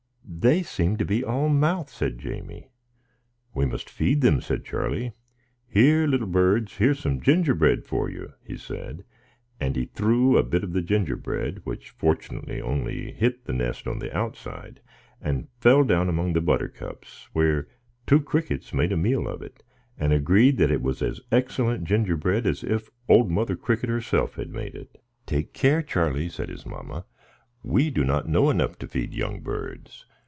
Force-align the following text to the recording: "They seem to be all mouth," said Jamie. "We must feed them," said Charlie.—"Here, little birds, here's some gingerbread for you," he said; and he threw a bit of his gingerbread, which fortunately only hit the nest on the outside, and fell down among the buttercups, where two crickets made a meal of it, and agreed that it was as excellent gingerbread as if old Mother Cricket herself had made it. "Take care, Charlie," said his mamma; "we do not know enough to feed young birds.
"They 0.33 0.63
seem 0.63 0.97
to 0.97 1.05
be 1.05 1.23
all 1.23 1.49
mouth," 1.49 1.87
said 1.91 2.17
Jamie. 2.17 2.71
"We 3.53 3.65
must 3.67 3.89
feed 3.91 4.21
them," 4.21 4.41
said 4.41 4.65
Charlie.—"Here, 4.65 6.07
little 6.07 6.25
birds, 6.25 6.77
here's 6.77 6.97
some 7.01 7.21
gingerbread 7.21 7.85
for 7.85 8.09
you," 8.09 8.33
he 8.41 8.57
said; 8.57 9.03
and 9.59 9.75
he 9.75 9.85
threw 9.85 10.37
a 10.37 10.43
bit 10.43 10.63
of 10.63 10.73
his 10.73 10.85
gingerbread, 10.85 11.61
which 11.63 11.91
fortunately 11.91 12.59
only 12.59 13.11
hit 13.11 13.45
the 13.45 13.53
nest 13.53 13.87
on 13.87 13.99
the 13.99 14.15
outside, 14.17 14.79
and 15.21 15.47
fell 15.59 15.83
down 15.83 16.09
among 16.09 16.33
the 16.33 16.41
buttercups, 16.41 17.27
where 17.33 17.67
two 18.07 18.21
crickets 18.21 18.73
made 18.73 18.93
a 18.93 18.97
meal 18.97 19.27
of 19.27 19.43
it, 19.43 19.61
and 19.95 20.11
agreed 20.11 20.57
that 20.57 20.71
it 20.71 20.81
was 20.81 21.03
as 21.03 21.21
excellent 21.31 21.83
gingerbread 21.83 22.47
as 22.47 22.63
if 22.63 22.89
old 23.07 23.29
Mother 23.29 23.55
Cricket 23.57 23.89
herself 23.91 24.35
had 24.37 24.49
made 24.49 24.73
it. 24.73 24.99
"Take 25.27 25.53
care, 25.53 25.83
Charlie," 25.83 26.29
said 26.29 26.49
his 26.49 26.65
mamma; 26.65 27.05
"we 27.61 27.91
do 27.91 28.03
not 28.03 28.27
know 28.29 28.49
enough 28.49 28.79
to 28.79 28.87
feed 28.87 29.13
young 29.13 29.41
birds. 29.41 30.07